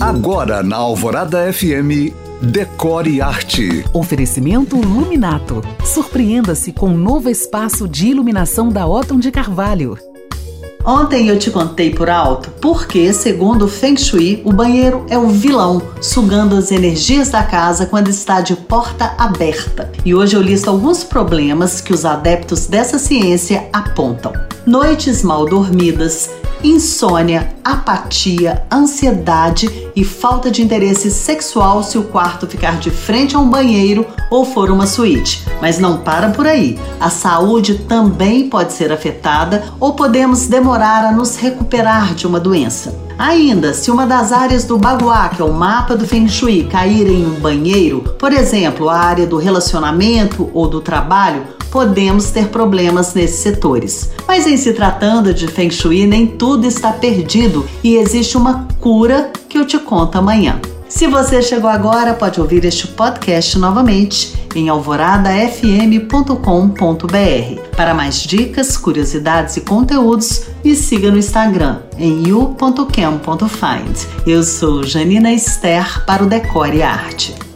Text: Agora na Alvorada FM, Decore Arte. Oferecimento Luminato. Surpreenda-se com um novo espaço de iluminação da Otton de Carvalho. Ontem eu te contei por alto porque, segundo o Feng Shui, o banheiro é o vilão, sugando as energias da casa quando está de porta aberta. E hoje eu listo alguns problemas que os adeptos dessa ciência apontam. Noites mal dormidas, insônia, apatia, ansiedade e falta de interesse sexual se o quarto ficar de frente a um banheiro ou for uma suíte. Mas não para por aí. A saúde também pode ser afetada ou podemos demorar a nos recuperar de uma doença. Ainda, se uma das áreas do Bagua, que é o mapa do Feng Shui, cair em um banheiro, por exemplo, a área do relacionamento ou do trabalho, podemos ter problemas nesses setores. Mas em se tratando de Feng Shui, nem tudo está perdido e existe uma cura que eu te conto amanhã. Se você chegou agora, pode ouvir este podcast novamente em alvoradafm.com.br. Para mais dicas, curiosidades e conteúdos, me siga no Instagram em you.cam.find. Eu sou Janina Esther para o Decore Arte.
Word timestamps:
Agora 0.00 0.62
na 0.62 0.76
Alvorada 0.76 1.50
FM, 1.50 2.12
Decore 2.42 3.22
Arte. 3.22 3.82
Oferecimento 3.94 4.76
Luminato. 4.76 5.62
Surpreenda-se 5.86 6.70
com 6.70 6.88
um 6.88 6.98
novo 6.98 7.30
espaço 7.30 7.88
de 7.88 8.08
iluminação 8.08 8.68
da 8.68 8.86
Otton 8.86 9.18
de 9.18 9.30
Carvalho. 9.30 9.96
Ontem 10.84 11.28
eu 11.28 11.38
te 11.38 11.50
contei 11.50 11.94
por 11.94 12.10
alto 12.10 12.50
porque, 12.60 13.10
segundo 13.14 13.64
o 13.64 13.68
Feng 13.68 13.96
Shui, 13.96 14.42
o 14.44 14.52
banheiro 14.52 15.06
é 15.08 15.16
o 15.16 15.28
vilão, 15.28 15.80
sugando 16.02 16.56
as 16.56 16.70
energias 16.70 17.30
da 17.30 17.42
casa 17.42 17.86
quando 17.86 18.08
está 18.10 18.42
de 18.42 18.54
porta 18.54 19.14
aberta. 19.16 19.90
E 20.04 20.14
hoje 20.14 20.36
eu 20.36 20.42
listo 20.42 20.68
alguns 20.68 21.02
problemas 21.04 21.80
que 21.80 21.94
os 21.94 22.04
adeptos 22.04 22.66
dessa 22.66 22.98
ciência 22.98 23.66
apontam. 23.72 24.32
Noites 24.66 25.22
mal 25.22 25.46
dormidas, 25.46 26.28
insônia, 26.62 27.48
apatia, 27.62 28.62
ansiedade 28.72 29.88
e 29.94 30.04
falta 30.04 30.50
de 30.50 30.62
interesse 30.62 31.10
sexual 31.10 31.82
se 31.82 31.98
o 31.98 32.04
quarto 32.04 32.46
ficar 32.46 32.78
de 32.78 32.90
frente 32.90 33.36
a 33.36 33.38
um 33.38 33.48
banheiro 33.48 34.06
ou 34.30 34.44
for 34.44 34.70
uma 34.70 34.86
suíte. 34.86 35.44
Mas 35.60 35.78
não 35.78 35.98
para 35.98 36.30
por 36.30 36.46
aí. 36.46 36.78
A 37.00 37.10
saúde 37.10 37.78
também 37.78 38.48
pode 38.48 38.72
ser 38.72 38.92
afetada 38.92 39.64
ou 39.80 39.94
podemos 39.94 40.46
demorar 40.46 41.04
a 41.04 41.12
nos 41.12 41.36
recuperar 41.36 42.14
de 42.14 42.26
uma 42.26 42.40
doença. 42.40 43.05
Ainda, 43.18 43.72
se 43.72 43.90
uma 43.90 44.06
das 44.06 44.30
áreas 44.30 44.64
do 44.64 44.76
Bagua, 44.76 45.30
que 45.30 45.40
é 45.40 45.44
o 45.44 45.52
mapa 45.52 45.96
do 45.96 46.06
Feng 46.06 46.28
Shui, 46.28 46.64
cair 46.64 47.08
em 47.08 47.24
um 47.26 47.40
banheiro, 47.40 48.02
por 48.18 48.30
exemplo, 48.30 48.90
a 48.90 48.96
área 48.98 49.26
do 49.26 49.38
relacionamento 49.38 50.50
ou 50.52 50.68
do 50.68 50.82
trabalho, 50.82 51.42
podemos 51.70 52.30
ter 52.30 52.48
problemas 52.48 53.14
nesses 53.14 53.40
setores. 53.40 54.10
Mas 54.28 54.46
em 54.46 54.56
se 54.58 54.72
tratando 54.74 55.32
de 55.32 55.48
Feng 55.48 55.70
Shui, 55.70 56.06
nem 56.06 56.26
tudo 56.26 56.66
está 56.66 56.92
perdido 56.92 57.66
e 57.82 57.96
existe 57.96 58.36
uma 58.36 58.68
cura 58.80 59.30
que 59.48 59.56
eu 59.58 59.64
te 59.66 59.78
conto 59.78 60.18
amanhã. 60.18 60.60
Se 60.86 61.06
você 61.06 61.40
chegou 61.40 61.70
agora, 61.70 62.12
pode 62.14 62.38
ouvir 62.40 62.64
este 62.66 62.86
podcast 62.88 63.58
novamente 63.58 64.45
em 64.58 64.68
alvoradafm.com.br. 64.68 66.06
Para 67.76 67.94
mais 67.94 68.20
dicas, 68.22 68.76
curiosidades 68.76 69.56
e 69.56 69.60
conteúdos, 69.60 70.46
me 70.64 70.74
siga 70.74 71.10
no 71.10 71.18
Instagram 71.18 71.80
em 71.98 72.26
you.cam.find. 72.28 72.90
Eu 74.26 74.42
sou 74.42 74.82
Janina 74.82 75.32
Esther 75.32 76.04
para 76.06 76.24
o 76.24 76.26
Decore 76.26 76.82
Arte. 76.82 77.55